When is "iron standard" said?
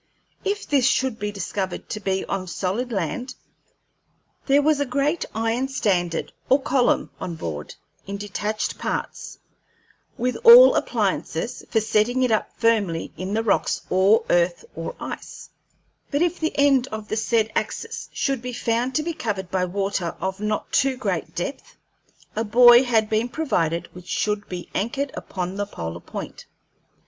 5.35-6.33